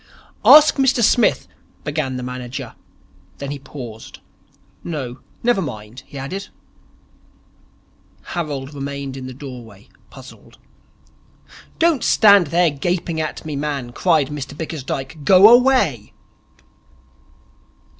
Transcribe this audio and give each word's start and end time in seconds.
'Ask 0.43 0.77
Mr 0.77 1.03
Smith' 1.03 1.47
began 1.83 2.17
the 2.17 2.23
manager. 2.23 2.73
Then 3.37 3.51
he 3.51 3.59
paused. 3.59 4.17
'No, 4.83 5.19
never 5.43 5.61
mind,' 5.61 6.01
he 6.07 6.17
added. 6.17 6.47
Harold 8.23 8.73
remained 8.73 9.15
in 9.15 9.27
the 9.27 9.31
doorway, 9.35 9.89
puzzled. 10.09 10.57
'Don't 11.77 12.03
stand 12.03 12.47
there 12.47 12.71
gaping 12.71 13.21
at 13.21 13.45
me, 13.45 13.55
man,' 13.55 13.91
cried 13.91 14.29
Mr 14.29 14.57
Bickersdyke, 14.57 15.23
'Go 15.23 15.47
away.' 15.53 16.11